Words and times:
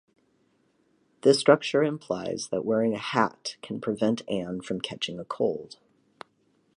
This 1.21 1.39
structure 1.39 1.83
implies 1.83 2.47
that 2.49 2.65
wearing 2.65 2.95
a 2.95 2.97
hat 2.97 3.57
can 3.61 3.79
prevent 3.79 4.27
Ann 4.27 4.59
from 4.59 4.81
catching 4.81 5.19
a 5.19 5.23
cold. 5.25 5.77